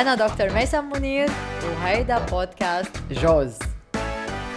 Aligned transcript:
أنا 0.00 0.14
دكتور 0.14 0.52
ميسم 0.52 0.90
منير 0.90 1.28
وهيدا 1.64 2.26
بودكاست 2.26 2.96
جوز. 3.10 3.58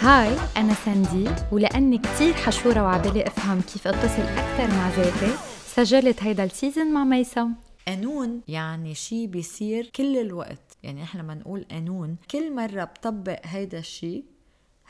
hi 0.02 0.38
أنا 0.57 0.73
ساندي 0.73 1.30
ولأني 1.52 1.98
كتير 1.98 2.34
حشورة 2.34 2.84
وعبالي 2.84 3.28
أفهم 3.28 3.61
كيف 3.61 3.88
أتصل 3.88 4.21
أكثر 4.21 4.75
مع 4.75 4.89
ذاتي 4.89 5.34
سجلت 5.66 6.24
هيدا 6.24 6.43
ال 6.44 6.51
season 6.51 6.94
مع 6.93 7.04
ميسم. 7.04 7.54
قانون 7.88 8.42
يعني 8.48 8.96
شيء 8.96 9.28
بيصير 9.28 9.92
كل 9.96 10.18
الوقت. 10.18 10.78
يعني 10.84 11.04
إحنا 11.04 11.21
لما 11.21 11.34
نقول 11.34 11.66
قانون 11.71 12.16
كل 12.32 12.55
مرة 12.55 12.84
بطبق 12.84 13.39
هيدا 13.44 13.80
الشيء 13.80 14.23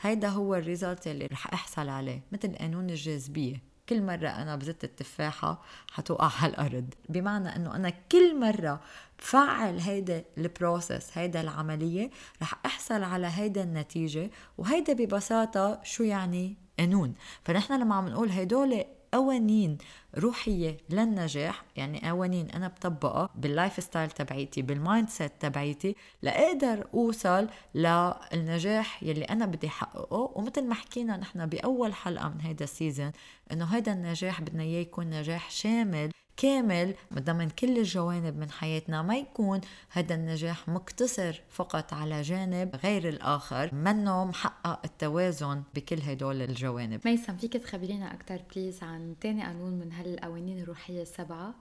هيدا 0.00 0.28
هو 0.28 0.54
ال 0.54 0.61
result 0.61 1.06
اللي 1.06 1.26
رح 1.26 1.52
أحصل 1.52 1.88
عليه 1.88 2.22
مثل 2.32 2.54
قانون 2.56 2.90
الجاذبية. 2.90 3.73
كل 3.88 4.02
مرة 4.02 4.28
أنا 4.28 4.56
بزت 4.56 4.84
التفاحة 4.84 5.62
حتوقع 5.92 6.30
على 6.42 6.52
الأرض 6.52 6.94
بمعنى 7.08 7.56
أنه 7.56 7.76
أنا 7.76 7.90
كل 7.90 8.40
مرة 8.40 8.80
بفعل 9.18 9.78
هيدا 9.78 10.24
ال 10.38 10.48
process 10.48 11.18
هيدا 11.18 11.40
العملية 11.40 12.10
رح 12.42 12.54
أحصل 12.66 13.02
على 13.02 13.26
هيدا 13.26 13.62
النتيجة 13.62 14.30
وهيدا 14.58 14.92
ببساطة 14.92 15.80
شو 15.82 16.02
يعني 16.02 16.56
قانون. 16.78 17.14
فنحن 17.44 17.80
لما 17.80 17.94
عم 17.94 18.08
نقول 18.08 18.30
هدول 18.30 18.84
قوانين 19.14 19.78
روحية 20.18 20.76
للنجاح 20.90 21.64
يعني 21.76 22.08
قوانين 22.08 22.50
أنا 22.50 22.68
بطبقها 22.68 23.28
بال 23.34 23.82
lifestyle 23.82 24.10
تبعيتي 24.10 24.62
بال 24.62 25.08
mindset 25.08 25.32
تبعيتي 25.40 25.96
لأقدر 26.22 26.86
أوصل 26.94 27.48
للنجاح 27.74 29.02
يلي 29.02 29.24
أنا 29.24 29.46
بدي 29.46 29.66
أحققه 29.66 30.32
ومثل 30.34 30.64
ما 30.66 30.74
حكينا 30.74 31.16
نحن 31.16 31.46
بأول 31.46 31.94
حلقة 31.94 32.28
من 32.28 32.40
هيدا 32.40 32.64
ال 32.64 32.71
season 32.71 33.12
إنه 33.52 33.64
هيدا 33.64 33.92
النجاح 33.92 34.40
بدنا 34.40 34.62
إياه 34.62 34.80
يكون 34.80 35.10
نجاح 35.10 35.50
شامل 35.50 36.10
كامل 36.36 36.94
ضمن 37.14 37.50
كل 37.50 37.78
الجوانب 37.78 38.36
من 38.36 38.50
حياتنا. 38.50 39.02
ما 39.02 39.16
يكون 39.16 39.60
هذا 39.90 40.14
النجاح 40.14 40.68
مقتصر 40.68 41.40
فقط 41.50 41.92
على 41.92 42.22
جانب 42.22 42.76
غير 42.76 43.08
الآخر. 43.08 43.74
منه 43.74 44.24
محقق 44.24 44.80
التوازن 44.84 45.62
بكل 45.74 46.00
هدول 46.00 46.42
الجوانب. 46.42 47.00
ميسم 47.04 47.36
فيك 47.36 47.52
تخبرينا 47.52 48.14
أكثر 48.14 48.42
بليز 48.54 48.82
عن 48.82 49.14
تاني 49.20 49.42
قانون 49.42 49.72
من 49.72 49.92
هالقوانين 49.92 50.60
الروحية 50.60 51.02
السبعة؟ 51.02 51.54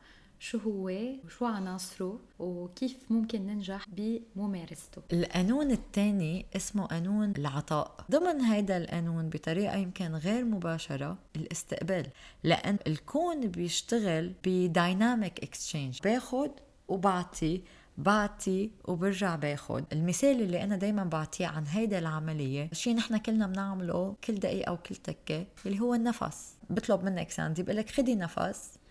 شو 0.44 0.58
هو 0.58 0.92
وشو 1.26 1.46
عناصره 1.46 2.20
وكيف 2.40 2.98
ممكن 3.10 3.48
ننجح 3.48 3.86
بممارسته. 3.90 5.02
القانون 5.14 5.72
الثاني 5.72 6.46
اسمه 6.56 6.86
قانون 6.86 7.34
العطاء. 7.38 8.06
ضمن 8.12 8.42
هيدا 8.42 8.78
القانون 8.78 9.30
بطريقة 9.30 9.76
يمكن 9.76 10.16
غير 10.16 10.46
مباشرة 10.46 11.18
الاستقبال. 11.36 12.08
لأن 12.44 12.78
الكون 12.88 13.48
بيشتغل 13.48 14.34
ب 14.46 14.58
dynamic 14.58 15.44
exchange 15.44 16.00
باخد 16.04 16.52
وبعطي 16.88 17.62
بعطي 17.98 18.72
وبرجع 18.86 19.36
باخد. 19.36 19.84
المثال 19.94 20.42
اللي 20.42 20.64
أنا 20.64 20.76
دايما 20.76 21.04
بعطيه 21.04 21.48
عن 21.48 21.68
هيدا 21.68 22.00
العملية 22.00 22.70
شيء 22.74 22.96
نحن 22.96 23.18
كلنا 23.18 23.48
بنعمله 23.48 24.16
كل 24.24 24.36
دقيقة 24.36 24.74
وكل 24.74 24.96
تكه 24.96 25.46
اللي 25.66 25.80
هو 25.80 25.94
النفس. 25.94 26.54
بطلب 26.70 27.04
منك 27.04 27.30
ساندي 27.30 27.64
بقول 27.64 27.78
لك 27.78 27.90
خدي 27.90 28.16
نفس. 28.16 28.83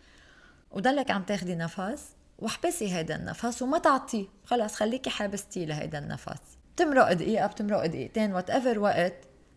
وضلك 0.72 1.10
عم 1.10 1.22
تاخدي 1.22 1.54
نفس 1.54 2.16
واحبسي 2.38 2.94
هيدا 2.94 3.16
النفس 3.16 3.62
وما 3.62 3.78
تعطيه 3.78 4.26
خلص 4.44 4.74
خليكي 4.74 5.10
حابستي 5.10 5.66
لهيدا 5.66 5.98
النفس. 5.98 6.58
بتمرق 6.74 7.12
دقيقة 7.12 7.46
بتمرق 7.46 7.86
دقيقتين 7.86 8.32
whatever 8.34 8.78
وقت. 8.78 9.14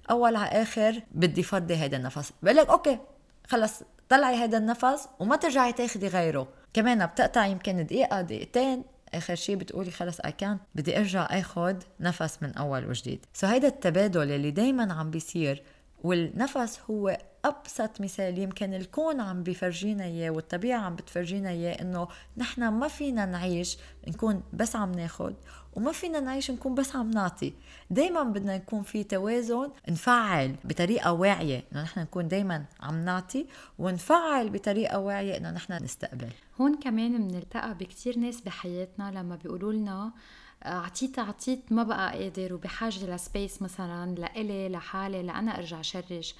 أول 0.09 0.35
على 0.35 0.61
آخر 0.61 1.01
بدي 1.11 1.43
فضي 1.43 1.75
هيدا 1.75 1.97
النفس. 1.97 2.31
بقول 2.43 2.55
لك 2.55 2.69
okay 2.69 2.99
خلص 3.47 3.83
طلعي 4.09 4.41
هيدا 4.41 4.57
النفس 4.57 5.07
وما 5.19 5.35
ترجعي 5.35 5.73
تاخدي 5.73 6.07
غيره. 6.07 6.47
كمان 6.73 7.05
بتقطع 7.05 7.45
يمكن 7.45 7.85
دقيقة 7.85 8.21
دقيقتين. 8.21 8.83
آخر 9.13 9.35
شيء 9.35 9.55
بتقولي 9.55 9.91
خلص 9.91 10.19
اي 10.19 10.31
كان 10.31 10.57
بدي 10.75 10.97
أرجع 10.97 11.27
اخذ 11.31 11.75
نفس 11.99 12.37
من 12.41 12.53
أول 12.53 12.89
وجديد. 12.89 13.25
so 13.33 13.47
هيدا 13.47 13.67
التبادل 13.67 14.31
اللي 14.31 14.51
دايما 14.51 14.93
عم 14.93 15.11
بيصير 15.11 15.63
والنفس 16.05 16.79
هو 16.89 17.17
أبسط 17.45 18.01
مثال 18.01 18.39
يمكن 18.39 18.73
الكون 18.73 19.19
عم 19.19 19.43
بيفرجينا 19.43 20.03
إياه 20.03 20.29
والطبيعة 20.29 20.79
عم 20.79 20.95
بتفرجينا 20.95 21.49
إياه 21.49 21.81
إنه 21.81 22.07
نحن 22.37 22.67
ما 22.67 22.87
فينا 22.87 23.25
نعيش 23.25 23.77
نكون 24.07 24.43
بس 24.53 24.75
عم 24.75 24.91
ناخد 24.91 25.35
وما 25.73 25.91
فينا 25.91 26.19
نعيش 26.19 26.51
نكون 26.51 26.75
بس 26.75 26.95
عم 26.95 27.11
نعطي. 27.11 27.53
دايما 27.89 28.23
بدنا 28.23 28.55
يكون 28.55 28.83
في 28.83 29.03
توازن 29.03 29.69
نفعل 29.89 30.55
بطريقة 30.63 31.13
واعية 31.13 31.63
إنه 31.71 31.83
نحن 31.83 31.99
نكون 31.99 32.27
دايما 32.27 32.65
عم 32.79 33.05
نعطي 33.05 33.45
ونفعل 33.79 34.49
بطريقة 34.49 34.99
واعية 34.99 35.37
إنه 35.37 35.51
نحن 35.51 35.73
نستقبل. 35.83 36.29
هون 36.61 36.79
كمان 36.79 37.27
بنلتقى 37.27 37.73
بكتير 37.73 38.17
ناس 38.17 38.41
بحياتنا 38.41 39.11
لما 39.11 39.35
بيقولوا 39.35 39.73
لنا 39.73 40.11
اعطيت 40.65 41.19
اعطيت 41.19 41.71
ما 41.71 41.83
بقى 41.83 42.17
قادر 42.19 42.53
وبحاجة 42.53 43.15
لسبيس 43.15 43.61
مثلا 43.61 44.15
لإلي 44.15 44.69
لحالي 44.69 45.23
لانا 45.23 45.57
أرجع 45.57 45.81
شرج 45.81 46.33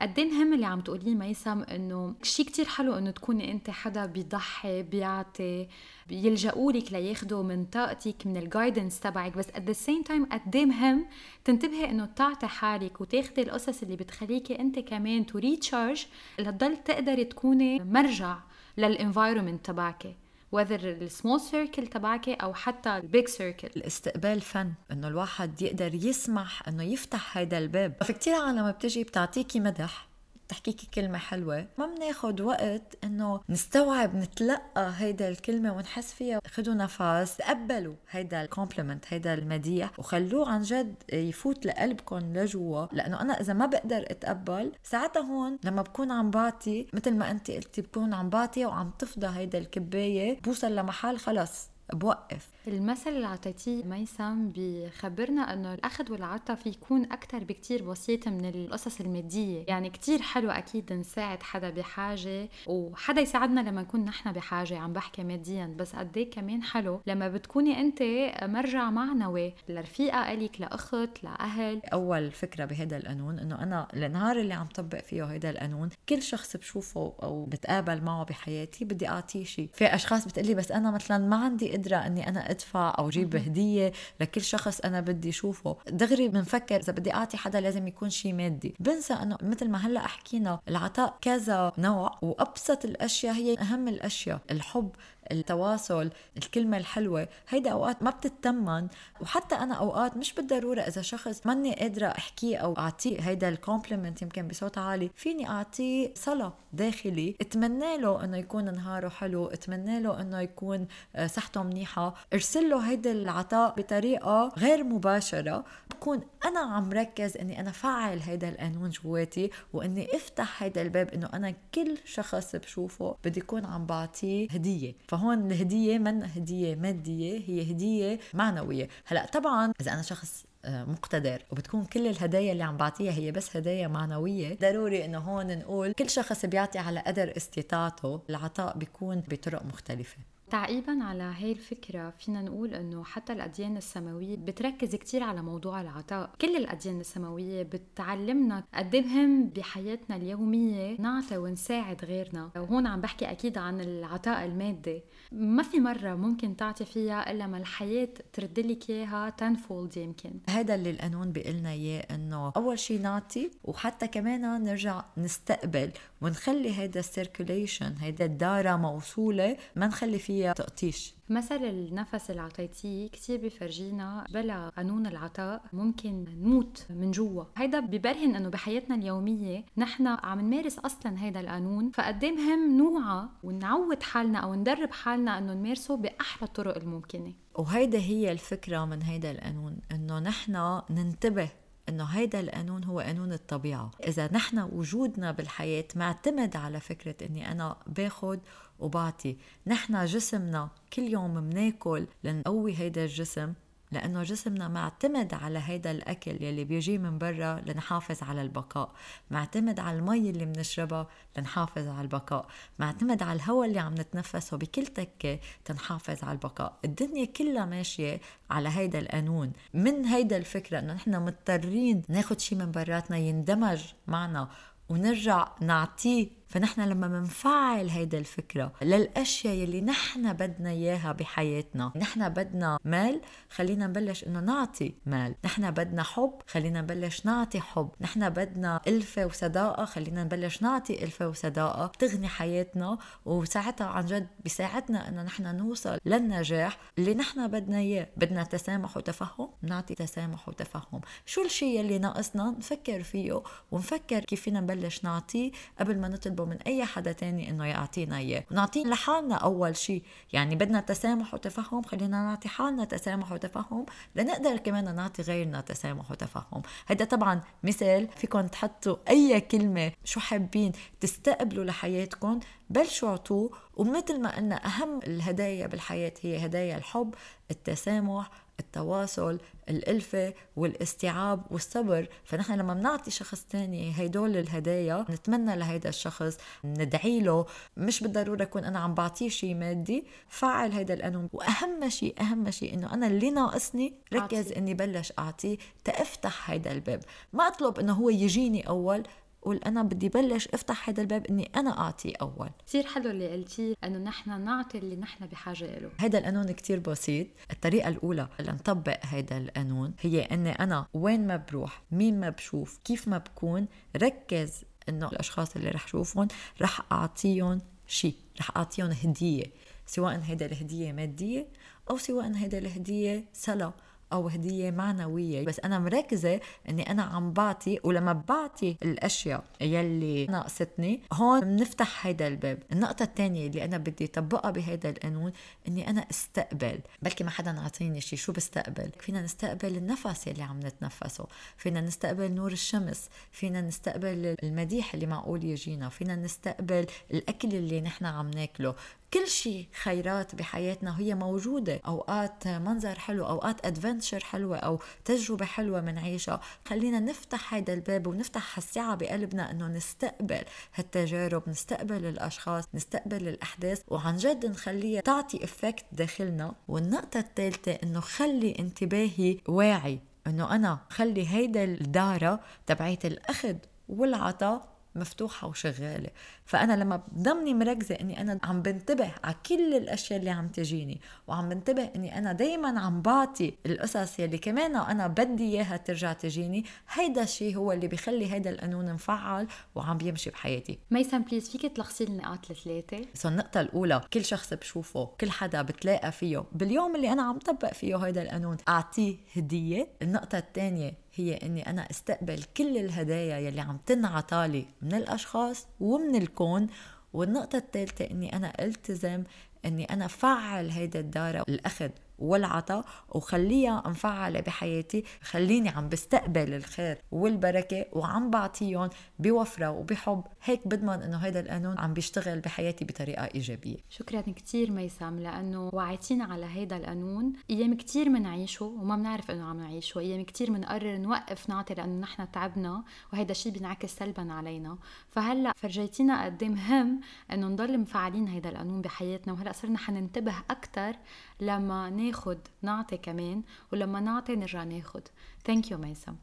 قد 0.00 0.20
مهم 0.20 0.54
اللي 0.54 0.66
عم 0.66 0.80
تقوليه 0.80 1.14
ميسم 1.14 1.62
إنه 1.62 2.14
شيء 2.22 2.46
كتير 2.46 2.64
حلو 2.64 2.98
إنه 2.98 3.10
تكوني 3.10 3.52
أنت 3.52 3.70
حدا 3.70 4.06
بيضحي 4.06 4.82
بيعطي 4.82 5.68
بيلجأوا 6.08 6.72
لك 6.72 6.92
لياخذوا 6.92 7.42
من 7.42 7.64
طاقتك 7.64 8.26
من 8.26 8.36
ال 8.36 8.43
guidance 8.43 9.00
تبعك. 9.00 9.36
بس 9.36 9.48
at 9.48 9.62
the 9.62 9.72
same 9.72 10.02
time 10.02 10.26
قد 10.26 10.56
إيه 10.56 10.66
مهم 10.66 11.06
تنتبهي 11.44 11.90
إنه 11.90 12.06
تعطي 12.06 12.46
حالك 12.46 13.00
وتاخذي 13.00 13.42
القصص 13.42 13.82
اللي 13.82 13.96
بتخليكي 13.96 14.60
أنت 14.60 14.78
كمان 14.78 15.26
to 15.26 15.38
recharge 15.38 16.06
لتضل 16.38 16.76
تقدري 16.76 17.24
تكوني 17.24 17.78
مرجع 17.80 18.38
لل 18.78 18.91
environment 18.91 19.66
تبعك. 19.66 20.16
Whether 20.56 20.84
ال 20.84 20.93
small 20.93 21.40
circle 21.40 21.86
تبعك 21.86 22.28
أو 22.28 22.54
حتى 22.54 22.96
ال 22.96 23.04
big 23.04 23.28
circle 23.28 23.68
الاستقبال 23.76 24.40
فن 24.40 24.72
إنه 24.92 25.08
الواحد 25.08 25.62
يقدر 25.62 25.94
يسمح 25.94 26.68
إنه 26.68 26.82
يفتح 26.82 27.38
هذا 27.38 27.58
الباب. 27.58 27.94
في 28.02 28.12
كثير 28.12 28.34
عالم 28.34 28.70
بتجي 28.70 29.04
بتعطيكي 29.04 29.60
مدح. 29.60 30.07
تحكيكي 30.48 30.88
كلمة 30.94 31.18
حلوة 31.18 31.66
ما 31.78 31.86
بناخد 31.86 32.40
وقت 32.40 33.04
إنه 33.04 33.40
نستوعب 33.48 34.16
نتلقى 34.16 34.92
هيدا 34.96 35.28
الكلمة 35.28 35.76
ونحس 35.76 36.12
فيها. 36.12 36.40
خدوا 36.46 36.74
نفس 36.74 37.36
تقبلوا 37.36 37.94
هيدا 38.10 38.42
ال 38.42 38.48
compliment 38.48 39.04
هيدا 39.08 39.34
المديح 39.34 39.98
وخلوه 39.98 40.48
عن 40.48 40.62
جد 40.62 40.94
يفوت 41.12 41.66
لقلبكم 41.66 42.18
لجوا. 42.18 42.86
لأنه 42.92 43.20
أنا 43.20 43.40
إذا 43.40 43.52
ما 43.52 43.66
بقدر 43.66 44.04
أتقبل 44.10 44.72
ساعتها 44.82 45.22
هون 45.22 45.58
لما 45.64 45.82
بكون 45.82 46.10
عم 46.10 46.30
بعطي 46.30 46.86
مثل 46.92 47.14
ما 47.14 47.30
انت 47.30 47.50
قلتي 47.50 47.82
بكون 47.82 48.14
عم 48.14 48.30
بعطي 48.30 48.66
وعم 48.66 48.90
تفضى 48.98 49.26
هيدا 49.26 49.58
الكباية 49.58 50.40
بوصل 50.40 50.76
لمحل 50.76 51.18
خلص. 51.18 51.68
بوقف. 51.92 52.48
المثل 52.66 53.10
اللي 53.10 53.26
عطيتيه 53.26 53.84
ميسم 53.84 54.52
بخبرنا 54.56 55.52
إنه 55.52 55.74
الأخذ 55.74 56.12
والعطاء 56.12 56.56
في 56.56 56.68
يكون 56.68 57.04
أكثر 57.04 57.44
بكتير 57.44 57.90
بسيط 57.90 58.28
من 58.28 58.44
القصص 58.44 59.00
المادية. 59.00 59.64
يعني 59.68 59.90
كتير 59.90 60.22
حلو 60.22 60.50
أكيد 60.50 60.92
نساعد 60.92 61.42
حدا 61.42 61.70
بحاجة 61.70 62.48
وحدا 62.66 63.20
يساعدنا 63.20 63.60
لما 63.60 63.82
نكون 63.82 64.04
نحن 64.04 64.32
بحاجة 64.32 64.78
عم 64.78 64.92
بحكي 64.92 65.24
ماديا. 65.24 65.74
بس 65.78 65.96
قد 65.96 66.16
إيه 66.16 66.30
كمان 66.30 66.62
حلو 66.62 67.00
لما 67.06 67.28
بتكوني 67.28 67.80
أنت 67.80 68.02
مرجع 68.42 68.90
معنوي 68.90 69.54
لرفيقة 69.68 70.32
الك 70.32 70.60
لأخت 70.60 71.24
لأهل. 71.24 71.80
أول 71.92 72.30
فكرة 72.30 72.64
بهذا 72.64 72.96
القانون 72.96 73.38
إنه 73.38 73.62
أنا 73.62 73.88
النهار 73.94 74.36
اللي 74.40 74.54
عم 74.54 74.66
طبق 74.66 75.00
فيه 75.00 75.24
هذا 75.24 75.50
القانون 75.50 75.88
كل 76.08 76.22
شخص 76.22 76.56
بشوفه 76.56 77.12
أو 77.22 77.44
بتقابل 77.44 78.02
معه 78.04 78.24
بحياتي 78.24 78.84
بدي 78.84 79.08
أعطيه 79.08 79.44
شيء 79.44 79.68
في 79.72 79.84
أشخاص 79.94 80.24
بتقلي 80.26 80.54
بس 80.54 80.72
أنا 80.72 80.90
مثلا 80.90 81.18
ما 81.18 81.36
عندي 81.36 81.77
قدره 81.78 81.96
إني 81.96 82.28
أنا 82.28 82.50
أدفع 82.50 82.94
أو 82.98 83.08
جيب 83.08 83.36
هدية 83.36 83.92
لكل 84.20 84.40
شخص 84.42 84.80
أنا 84.80 85.00
بدي 85.00 85.28
أشوفه. 85.28 85.76
دغري 85.88 86.28
بنفكر 86.28 86.76
إذا 86.76 86.92
بدي 86.92 87.14
أعطي 87.14 87.36
حدا 87.36 87.60
لازم 87.60 87.88
يكون 87.88 88.10
شيء 88.10 88.34
مادي. 88.34 88.74
بنسى 88.80 89.14
إنه 89.14 89.38
مثل 89.42 89.68
ما 89.68 89.86
هلأ 89.86 90.00
حكينا 90.00 90.60
العطاء 90.68 91.18
كذا 91.20 91.72
نوع 91.78 92.18
وأبسط 92.22 92.84
الأشياء 92.84 93.34
هي 93.34 93.58
أهم 93.58 93.88
الأشياء. 93.88 94.40
الحب 94.50 94.90
التواصل 95.32 96.10
الكلمة 96.36 96.76
الحلوة 96.76 97.28
هيدا 97.48 97.70
أوقات 97.70 98.02
ما 98.02 98.10
بتتمن 98.10 98.88
وحتى 99.20 99.54
أنا 99.54 99.74
أوقات 99.74 100.16
مش 100.16 100.32
بالضرورة 100.32 100.80
إذا 100.80 101.02
شخص 101.02 101.46
ماني 101.46 101.74
قادرة 101.74 102.06
أحكيه 102.06 102.56
أو 102.56 102.78
أعطيه 102.78 103.20
هيدا 103.20 103.48
الكومبلمنت 103.48 104.22
يمكن 104.22 104.48
بصوت 104.48 104.78
عالي 104.78 105.10
فيني 105.16 105.48
أعطيه 105.48 106.14
صلاة 106.14 106.52
داخلي. 106.72 107.34
أتمنى 107.40 107.96
له 107.96 108.24
إنه 108.24 108.36
يكون 108.36 108.74
نهاره 108.74 109.08
حلو 109.08 109.46
أتمنى 109.46 110.00
له 110.00 110.20
إنه 110.20 110.40
يكون 110.40 110.86
آه، 111.16 111.26
صحته 111.26 111.62
منيحة. 111.62 112.14
أرسل 112.34 112.70
له 112.70 112.90
هيدا 112.90 113.12
العطاء 113.12 113.74
بطريقة 113.76 114.52
غير 114.58 114.84
مباشرة. 114.84 115.64
بكون 115.90 116.20
أنا 116.44 116.60
عم 116.60 116.92
ركز 116.92 117.36
إني 117.36 117.60
أنا 117.60 117.70
فعل 117.70 118.18
هيدا 118.20 118.48
القانون 118.48 118.90
جواتي 118.90 119.50
وإني 119.72 120.16
أفتح 120.16 120.62
هيدا 120.62 120.82
الباب 120.82 121.08
إنه 121.08 121.30
أنا 121.34 121.54
كل 121.74 121.98
شخص 122.04 122.56
بشوفه 122.56 123.16
بدي 123.24 123.40
يكون 123.40 123.64
عم 123.64 123.86
بعطيه 123.86 124.48
هدية. 124.50 124.94
فهون 125.18 125.52
الهديه 125.52 125.98
من 125.98 126.22
هدية 126.22 126.74
مادية 126.74 127.42
هي 127.46 127.70
هدية 127.72 128.18
معنوية. 128.34 128.88
هلأ 129.06 129.26
طبعا 129.26 129.72
إذا 129.80 129.92
أنا 129.92 130.02
شخص 130.02 130.44
آه، 130.64 130.84
مقتدر 130.84 131.42
وبتكون 131.50 131.84
كل 131.84 132.06
الهدايا 132.06 132.52
اللي 132.52 132.64
عم 132.64 132.76
بعطيها 132.76 133.12
هي 133.12 133.32
بس 133.32 133.56
هدايا 133.56 133.88
معنوية 133.88 134.56
ضروري 134.56 135.04
إنه 135.04 135.18
هون 135.18 135.58
نقول 135.58 135.92
كل 135.92 136.10
شخص 136.10 136.46
بيعطي 136.46 136.78
على 136.78 137.00
قدر 137.00 137.36
استطاعته 137.36 138.20
العطاء 138.30 138.78
بيكون 138.78 139.20
بطرق 139.28 139.64
مختلفة. 139.64 140.16
تعقيبا 140.50 141.04
على 141.04 141.22
هاي 141.22 141.52
الفكرة 141.52 142.10
فينا 142.18 142.42
نقول 142.42 142.74
إنه 142.74 143.04
حتى 143.04 143.32
الأديان 143.32 143.76
السماوية 143.76 144.36
بتركز 144.36 144.94
كتير 144.94 145.22
على 145.22 145.42
موضوع 145.42 145.80
العطاء. 145.80 146.30
كل 146.40 146.56
الأديان 146.56 147.00
السماوية 147.00 147.62
بتعلمنا 147.62 148.64
قد 148.74 148.94
إيه 148.94 149.02
مهم 149.02 149.48
بحياتنا 149.48 150.16
اليومية 150.16 151.00
نعطي 151.00 151.36
ونساعد 151.36 152.04
غيرنا. 152.04 152.50
وهون 152.56 152.86
عم 152.86 153.00
بحكي 153.00 153.30
أكيد 153.30 153.58
عن 153.58 153.80
العطاء 153.80 154.44
المادي. 154.44 155.02
ما 155.32 155.62
في 155.62 155.80
مرة 155.80 156.14
ممكن 156.14 156.56
تعطي 156.56 156.84
فيها 156.84 157.30
إلا 157.30 157.46
ما 157.46 157.58
الحياة 157.58 158.08
ترد 158.32 158.60
لك 158.60 158.90
إياها 158.90 159.30
تنفولد 159.30 159.96
يمكن. 159.96 160.30
هذا 160.48 160.74
اللي 160.74 160.90
القانون 160.90 161.32
بيقلنا 161.32 161.70
إياه 161.70 162.14
إنه 162.14 162.52
أول 162.56 162.78
شيء 162.78 163.00
نعطي 163.00 163.50
وحتى 163.64 164.06
كمان 164.06 164.64
نرجع 164.64 165.04
نستقبل 165.16 165.90
ونخلي 166.20 166.78
هيدا 166.78 167.00
السيركوليشن 167.00 167.94
هيدا 168.00 168.24
الدارة 168.24 168.76
موصولة 168.76 169.56
ما 169.76 169.86
نخلي 169.86 170.18
فيها 170.38 170.52
تقطيش. 170.52 171.14
مثل 171.28 171.64
النفس 171.64 172.30
اللي 172.30 172.42
عطيتيه 172.42 173.08
كثير 173.08 173.40
بفرجينا 173.44 174.26
بلا 174.30 174.68
قانون 174.68 175.06
العطاء 175.06 175.62
ممكن 175.72 176.24
نموت 176.24 176.86
من 176.90 177.10
جوا. 177.10 177.44
هيدا 177.56 177.80
ببرهن 177.80 178.36
إنه 178.36 178.48
بحياتنا 178.48 178.94
اليومية 178.94 179.64
نحن 179.76 180.06
عم 180.06 180.40
نمارس 180.40 180.78
أصلا 180.78 181.22
هيدا 181.22 181.40
القانون. 181.40 181.90
فقد 181.90 182.24
مهم 182.24 182.78
نوعى 182.78 183.28
ونعود 183.42 184.02
حالنا 184.02 184.38
أو 184.38 184.54
ندرب 184.54 184.92
حالنا 184.92 185.38
إنه 185.38 185.54
نمارسه 185.54 185.96
بأحلى 185.96 186.42
الطرق 186.48 186.76
الممكنة. 186.76 187.32
وهيدا 187.54 187.98
هي 187.98 188.32
الفكرة 188.32 188.84
من 188.84 189.02
هيدا 189.02 189.30
القانون 189.30 189.78
إنه 189.92 190.18
نحن 190.18 190.80
ننتبه 190.90 191.50
إنه 191.88 192.04
هيدا 192.04 192.40
القانون 192.40 192.84
هو 192.84 193.00
قانون 193.00 193.32
الطبيعة. 193.32 193.90
إذا 194.06 194.32
نحن 194.32 194.58
وجودنا 194.58 195.32
بالحياة 195.32 195.84
معتمد 195.96 196.56
على 196.56 196.80
فكرة 196.80 197.26
إني 197.26 197.52
أنا 197.52 197.76
باخد 197.86 198.40
وبعطي. 198.78 199.36
نحن 199.66 200.04
جسمنا 200.04 200.68
كل 200.92 201.02
يوم 201.02 201.34
مناكل 201.34 202.06
لنقوي 202.24 202.76
هيدا 202.76 203.04
الجسم. 203.04 203.52
لأنه 203.92 204.22
جسمنا 204.22 204.68
معتمد 204.68 205.34
على 205.34 205.58
هيدا 205.64 205.90
الأكل 205.90 206.42
يلي 206.42 206.64
بيجي 206.64 206.98
من 206.98 207.18
برا 207.18 207.62
لنحافظ 207.66 208.22
على 208.22 208.42
البقاء. 208.42 208.92
معتمد 209.30 209.80
على 209.80 209.98
المي 209.98 210.30
اللي 210.30 210.44
بنشربها 210.44 211.08
لنحافظ 211.38 211.88
على 211.88 212.00
البقاء. 212.00 212.46
معتمد 212.78 213.22
على 213.22 213.36
الهواء 213.36 213.68
اللي 213.68 213.78
عم 213.78 213.94
نتنفسه 213.94 214.56
بكل 214.56 214.86
تكة 214.86 215.38
تنحافظ 215.64 216.24
على 216.24 216.32
البقاء. 216.32 216.78
الدنيا 216.84 217.24
كلها 217.24 217.64
ماشية 217.64 218.20
على 218.50 218.68
هيدا 218.68 218.98
القانون. 218.98 219.52
من 219.74 220.04
هيدا 220.04 220.36
الفكرة 220.36 220.78
أنه 220.78 220.94
نحن 220.94 221.22
مضطرين 221.22 222.02
ناخد 222.08 222.40
شي 222.40 222.54
من 222.54 222.70
براتنا 222.70 223.16
يندمج 223.16 223.82
معنا 224.06 224.48
ونرجع 224.88 225.48
نعطيه 225.60 226.28
فنحن 226.48 226.80
لما 226.80 227.08
منفعل 227.08 227.88
هيدا 227.88 228.18
الفكرة 228.18 228.72
للأشياء 228.82 229.54
يلي 229.54 229.80
نحن 229.80 230.32
بدنا 230.32 230.70
إياها 230.70 231.12
بحياتنا 231.12 231.92
نحن 231.96 232.28
بدنا 232.28 232.78
مال 232.84 233.20
خلينا 233.50 233.86
نبلش 233.86 234.24
إنه 234.24 234.40
نعطي 234.40 234.94
مال 235.06 235.34
نحن 235.44 235.70
بدنا 235.70 236.02
حب 236.02 236.32
خلينا 236.46 236.80
نبلش 236.80 237.26
نعطي 237.26 237.60
حب 237.60 237.90
نحن 238.00 238.30
بدنا 238.30 238.80
ألفة 238.86 239.26
وصداقة 239.26 239.84
خلينا 239.84 240.24
نبلش 240.24 240.62
نعطي 240.62 241.04
ألفة 241.04 241.28
وصداقة 241.28 241.86
تغني 241.98 242.28
حياتنا 242.28 242.98
وساعتها 243.24 243.86
عن 243.86 244.06
جد 244.06 244.28
بيساعدنا 244.44 245.08
إنه 245.08 245.22
نحن 245.22 245.56
نوصل 245.56 245.98
للنجاح 246.06 246.78
اللي 246.98 247.14
نحن 247.14 247.48
بدنا 247.48 247.78
إياه. 247.78 248.08
بدنا 248.16 248.42
تسامح 248.42 248.96
وتفهم 248.96 249.50
نعطي 249.62 249.94
تسامح 249.94 250.48
وتفهم. 250.48 251.00
شو 251.26 251.44
الشيء 251.44 251.80
يلي 251.80 251.98
ناقصنا 251.98 252.54
نفكر 252.58 253.02
فيه 253.02 253.42
ونفكر 253.70 254.20
كيف 254.20 254.42
فينا 254.42 254.60
نبلش 254.60 255.04
نعطيه 255.04 255.52
قبل 255.80 255.98
ما 255.98 256.08
نطلب 256.08 256.37
نطلبه 256.38 256.50
من 256.50 256.62
أي 256.66 256.84
حدا 256.84 257.12
تاني 257.12 257.50
إنه 257.50 257.64
يعطينا 257.64 258.18
إياه. 258.18 258.44
ونعطيه 258.50 258.84
لحالنا 258.84 259.34
أول 259.34 259.76
شيء. 259.76 260.02
يعني 260.32 260.56
بدنا 260.56 260.80
تسامح 260.80 261.34
وتفهم. 261.34 261.82
خلينا 261.82 262.22
نعطي 262.22 262.48
حالنا 262.48 262.84
تسامح 262.84 263.32
وتفهم. 263.32 263.86
لنقدر 264.16 264.56
كمان 264.56 264.94
نعطي 264.94 265.22
غيرنا 265.22 265.60
تسامح 265.60 266.10
وتفهم. 266.10 266.62
هذا 266.86 267.04
طبعا 267.04 267.40
مثال 267.62 268.08
فيكم 268.16 268.46
تحطوا 268.46 268.96
أي 269.08 269.40
كلمة 269.40 269.92
شو 270.04 270.20
حابين 270.20 270.72
تستقبلوا 271.00 271.64
لحياتكم 271.64 272.40
بلشوا 272.70 273.08
اعطوه. 273.08 273.50
ومثل 273.76 274.20
ما 274.20 274.36
قلنا 274.36 274.66
أهم 274.66 275.00
الهدايا 275.06 275.66
بالحياة 275.66 276.12
هي 276.22 276.46
هدايا 276.46 276.76
الحب 276.76 277.14
التسامح 277.50 278.30
التواصل 278.60 279.38
الألفة 279.68 280.34
والاستيعاب 280.56 281.42
والصبر. 281.50 282.08
فنحن 282.24 282.52
لما 282.52 282.74
بنعطي 282.74 283.10
شخص 283.10 283.44
تاني 283.50 283.92
هيدول 283.98 284.36
الهدايا 284.36 285.04
نتمنى 285.10 285.56
لهيدا 285.56 285.88
الشخص 285.88 286.36
ندعي 286.64 287.20
له. 287.20 287.46
مش 287.76 288.00
بالضرورة 288.02 288.42
أكون 288.42 288.64
أنا 288.64 288.78
عم 288.78 288.94
بعطيه 288.94 289.28
شيء 289.28 289.54
مادي 289.54 290.04
فعل 290.28 290.72
هيدا 290.72 290.94
القانون 290.94 291.28
وأهم 291.32 291.88
شيء 291.88 292.14
أهم 292.20 292.50
شيء 292.50 292.74
إنه 292.74 292.94
أنا 292.94 293.06
اللي 293.06 293.30
ناقصني 293.30 293.94
ركز 294.14 294.52
إني 294.52 294.74
بلش 294.74 295.12
أعطيه 295.18 295.58
تأفتح 295.84 296.50
هيدا 296.50 296.72
الباب. 296.72 297.00
ما 297.32 297.46
أطلب 297.48 297.78
إنه 297.78 297.92
هو 297.92 298.10
يجيني 298.10 298.68
أول 298.68 299.02
قول 299.42 299.56
أنا 299.56 299.82
بدي 299.82 300.08
بلش 300.08 300.48
افتح 300.48 300.88
هذا 300.88 301.02
الباب 301.02 301.26
إني 301.26 301.50
أنا 301.56 301.78
أعطي 301.78 302.10
أول. 302.10 302.50
كثير 302.66 302.86
حلو 302.86 303.10
اللي 303.10 303.32
قلتيه 303.32 303.74
إنه 303.84 303.98
نحن 303.98 304.40
نعطي 304.40 304.78
اللي 304.78 304.96
نحن 304.96 305.26
بحاجة 305.26 305.78
له 305.78 305.90
هذا 305.98 306.18
القانون 306.18 306.52
كثير 306.52 306.78
بسيط. 306.78 307.26
الطريقة 307.50 307.88
الأولى 307.88 308.28
لنطبق 308.40 309.06
هذا 309.06 309.38
القانون 309.38 309.94
هي 310.00 310.22
إني 310.22 310.52
أنا 310.52 310.86
وين 310.94 311.26
ما 311.26 311.36
بروح 311.36 311.82
مين 311.90 312.20
ما 312.20 312.30
بشوف 312.30 312.78
كيف 312.84 313.08
ما 313.08 313.18
بكون 313.18 313.66
ركز 313.96 314.64
إنه 314.88 315.08
الأشخاص 315.08 315.56
اللي 315.56 315.70
رح 315.70 315.88
شوفهم 315.88 316.28
رح 316.62 316.92
أعطيهم 316.92 317.60
شيء 317.86 318.14
رح 318.40 318.56
أعطيهم 318.56 318.90
هدية 318.90 319.44
سواء 319.86 320.20
هيدا 320.20 320.46
الهدية 320.46 320.92
مادية 320.92 321.48
أو 321.90 321.96
سواء 321.96 322.32
هيدا 322.36 322.58
الهدية 322.58 323.24
صلاه 323.32 323.74
أو 324.12 324.28
هدية 324.28 324.70
معنوية. 324.70 325.44
بس 325.44 325.60
أنا 325.60 325.78
مركزة 325.78 326.40
إني 326.68 326.90
أنا 326.90 327.02
عم 327.02 327.32
بعطي 327.32 327.78
ولما 327.84 328.12
بعطي 328.12 328.76
الأشياء 328.82 329.44
يلي 329.60 330.26
ناقصتني 330.26 331.00
هون 331.12 331.40
بنفتح 331.40 332.06
هيدا 332.06 332.28
الباب. 332.28 332.62
النقطة 332.72 333.02
الثانية 333.02 333.46
اللي 333.46 333.64
أنا 333.64 333.78
بدي 333.78 334.06
طبقها 334.06 334.50
بهيدا 334.50 334.90
القانون 334.90 335.32
إني 335.68 335.90
أنا 335.90 336.06
استقبل. 336.10 336.80
بلكي 337.02 337.24
ما 337.24 337.30
حدا 337.30 337.60
عاطيني 337.60 338.00
شيء 338.00 338.18
شو 338.18 338.32
بستقبل؟ 338.32 338.90
فينا 339.00 339.22
نستقبل 339.22 339.76
النفس 339.76 340.26
يلي 340.26 340.42
عم 340.42 340.60
نتنفسه. 340.60 341.26
فينا 341.56 341.80
نستقبل 341.80 342.32
نور 342.32 342.52
الشمس. 342.52 343.08
فينا 343.32 343.60
نستقبل 343.60 344.36
المديح 344.42 344.94
اللي 344.94 345.06
معقول 345.06 345.44
يجينا. 345.44 345.88
فينا 345.88 346.16
نستقبل 346.16 346.86
الأكل 347.10 347.48
اللي 347.48 347.80
نحن 347.80 348.04
عم 348.04 348.30
ناكله. 348.30 348.74
كل 349.14 349.26
شيء 349.26 349.68
خيرات 349.82 350.34
بحياتنا 350.34 350.98
هي 350.98 351.14
موجودة. 351.14 351.80
أوقات 351.86 352.48
منظر 352.48 352.98
حلو 352.98 353.26
أوقات 353.26 353.66
أدفنتشر 353.66 354.24
حلوة 354.24 354.56
أو 354.56 354.80
تجربة 355.04 355.44
حلوة 355.44 355.80
منعيشها. 355.80 356.40
خلينا 356.64 357.00
نفتح 357.00 357.54
هذا 357.54 357.72
الباب 357.74 358.06
ونفتح 358.06 358.58
هالسعة 358.58 358.94
بقلبنا 358.94 359.50
أنه 359.50 359.68
نستقبل 359.68 360.42
هالتجارب 360.74 361.48
نستقبل 361.48 362.06
الأشخاص 362.06 362.64
نستقبل 362.74 363.28
الأحداث. 363.28 363.82
وعن 363.88 364.16
جد 364.16 364.46
نخليها 364.46 365.00
تعطي 365.00 365.44
إفكت 365.44 365.84
داخلنا. 365.92 366.54
والنقطة 366.68 367.20
الثالثة 367.20 367.72
أنه 367.72 368.00
خلي 368.00 368.56
انتباهي 368.58 369.38
واعي. 369.48 370.00
أنه 370.26 370.54
أنا 370.54 370.78
خلي 370.88 371.28
هيدا 371.28 371.64
الدارة 371.64 372.40
تبعيت 372.66 373.06
الأخذ 373.06 373.56
والعطاء 373.88 374.77
مفتوحة 374.98 375.48
وشغالة. 375.48 376.10
فأنا 376.44 376.72
لما 376.72 377.02
بضمني 377.12 377.54
مركزة 377.54 377.94
أني 377.94 378.20
أنا 378.20 378.38
عم 378.44 378.62
بنتبه 378.62 379.10
على 379.24 379.34
كل 379.46 379.74
الأشياء 379.74 380.18
اللي 380.18 380.30
عم 380.30 380.48
تجيني 380.48 381.00
وعم 381.26 381.48
بنتبه 381.48 381.90
أني 381.96 382.18
أنا 382.18 382.32
دايما 382.32 382.80
عم 382.80 383.02
بعطي 383.02 383.54
القصص 383.66 384.18
يلي 384.20 384.38
كمان 384.38 384.76
أنا 384.76 385.06
بدي 385.06 385.44
إياها 385.44 385.76
ترجع 385.76 386.12
تجيني 386.12 386.64
هيدا 386.92 387.22
الشيء 387.22 387.56
هو 387.56 387.72
اللي 387.72 387.88
بيخلي 387.88 388.32
هيدا 388.32 388.50
القانون 388.50 388.92
مفعل 388.92 389.46
وعم 389.74 389.98
بيمشي 389.98 390.30
بحياتي. 390.30 390.78
ميسم 390.90 391.22
please 391.22 391.50
فيك 391.50 391.76
تلخصي 391.76 392.04
النقاط 392.04 392.50
الثلاثة؟ 392.50 393.06
so 393.14 393.28
النقطة 393.28 393.60
الأولى 393.60 394.00
كل 394.12 394.24
شخص 394.24 394.54
بشوفه 394.54 395.04
كل 395.20 395.30
حدا 395.30 395.62
بتلاقى 395.62 396.12
فيه 396.12 396.44
باليوم 396.52 396.96
اللي 396.96 397.12
أنا 397.12 397.22
عم 397.22 397.38
طبق 397.38 397.72
فيه 397.72 397.96
هيدا 397.96 398.22
القانون 398.22 398.56
أعطيه 398.68 399.16
هدية. 399.36 399.88
النقطة 400.02 400.38
الثانية 400.38 401.07
هي 401.20 401.34
إني 401.34 401.70
أنا 401.70 401.90
أستقبل 401.90 402.42
كل 402.56 402.78
الهدايا 402.78 403.38
يلي 403.38 403.60
عم 403.60 403.78
تنعطالي 403.86 404.66
من 404.82 404.94
الأشخاص 404.94 405.66
ومن 405.80 406.16
الكون 406.16 406.66
والنقطة 407.12 407.58
الثالثة 407.58 408.10
إني 408.10 408.36
أنا 408.36 408.64
ألتزم 408.64 409.24
إني 409.64 409.84
أنا 409.84 410.06
فعل 410.06 410.70
هيدا 410.70 411.00
الدارة 411.00 411.44
الأخذ 411.48 411.90
والعطاء 412.18 412.84
وخليها 413.08 413.82
مفعلة 413.86 414.40
بحياتي 414.40 415.04
خليني 415.22 415.68
عم 415.68 415.88
بستقبل 415.88 416.54
الخير 416.54 416.98
والبركة 417.12 417.86
وعم 417.92 418.30
بعطيهم 418.30 418.90
بوفرة 419.18 419.70
وبحب. 419.70 420.24
هيك 420.44 420.68
بضمن 420.68 421.02
إنه 421.02 421.16
هذا 421.16 421.40
القانون 421.40 421.78
عم 421.78 421.94
بيشتغل 421.94 422.40
بحياتي 422.40 422.84
بطريقة 422.84 423.24
إيجابية. 423.24 423.76
شكرا 423.90 424.20
كثير 424.20 424.70
ميسم 424.70 425.18
لأنه 425.20 425.70
وعيتينا 425.72 426.24
على 426.24 426.46
هيدا 426.46 426.76
القانون 426.76 427.32
أيام 427.50 427.76
كثير 427.76 428.08
بنعيشه 428.08 428.64
وما 428.64 428.96
بنعرف 428.96 429.30
إنه 429.30 429.44
عم 429.44 429.60
نعيشه. 429.60 429.98
أيام 429.98 430.24
كثير 430.24 430.52
بنقرر 430.52 430.96
نوقف 430.96 431.48
نعطي 431.48 431.74
لأنه 431.74 432.00
نحن 432.00 432.30
تعبنا 432.30 432.84
وهيدا 433.12 433.30
الشيء 433.30 433.52
بينعكس 433.52 433.96
سلبا 433.96 434.32
علينا. 434.32 434.78
فهلأ 435.10 435.52
فرجيتينا 435.56 436.24
قد 436.24 436.44
مهم 436.44 437.00
إنه 437.32 437.46
نضل 437.46 437.78
مفعلين 437.78 438.28
هيدا 438.28 438.48
القانون 438.48 438.80
بحياتنا 438.80 439.32
وهلأ 439.32 439.52
صرنا 439.52 439.78
حننتبه 439.78 440.34
أكثر 440.50 440.96
لما 441.40 441.90
ناخد 441.90 442.38
نعطي 442.62 442.96
كمان 442.96 443.42
ولما 443.72 444.00
نعطي 444.00 444.36
نرجع 444.36 444.64
ناخد. 444.64 445.02
thank 445.46 445.70
you 445.70 445.78
ميسم 445.78 446.14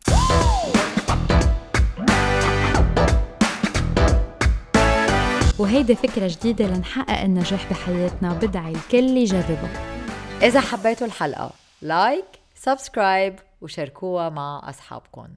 وهيدي 5.60 5.96
فكرة 5.96 6.28
جديدة 6.28 6.68
لنحقق 6.68 7.22
النجاح 7.22 7.70
بحياتنا. 7.70 8.34
بدعي 8.34 8.72
الكل 8.72 9.18
يجربها. 9.18 9.96
إذا 10.42 10.60
حبيتوا 10.62 11.08
الحلقة 11.08 11.52
like 11.82 12.26
subscribe 12.56 13.40
وشاركوها 13.62 14.30
مع 14.30 14.70
أصحابكم. 14.70 15.28